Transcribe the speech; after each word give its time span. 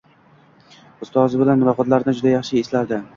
Ustozi 1.07 1.41
bilan 1.41 1.61
muloqotlarini 1.65 2.15
juda 2.21 2.33
yaxshi 2.33 2.59
eslardi 2.63 3.01